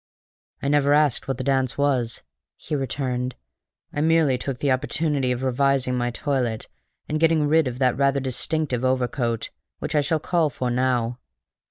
[0.63, 2.23] "I never asked what the dance was,"
[2.57, 3.35] he returned.
[3.93, 6.67] "I merely took the opportunity of revising my toilet,
[7.07, 11.19] and getting rid of that rather distinctive overcoat, which I shall call for now.